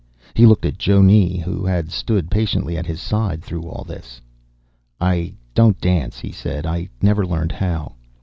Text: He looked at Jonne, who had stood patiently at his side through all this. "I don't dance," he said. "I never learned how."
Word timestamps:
He 0.33 0.47
looked 0.47 0.65
at 0.65 0.79
Jonne, 0.79 1.43
who 1.43 1.63
had 1.63 1.91
stood 1.91 2.31
patiently 2.31 2.75
at 2.75 2.87
his 2.87 2.99
side 2.99 3.43
through 3.43 3.69
all 3.69 3.83
this. 3.83 4.19
"I 4.99 5.35
don't 5.53 5.79
dance," 5.79 6.17
he 6.17 6.31
said. 6.31 6.65
"I 6.65 6.89
never 7.03 7.23
learned 7.23 7.51
how." 7.51 7.93